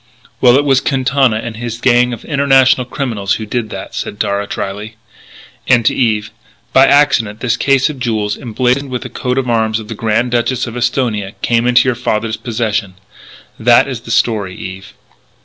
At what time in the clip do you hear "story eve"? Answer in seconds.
14.09-14.93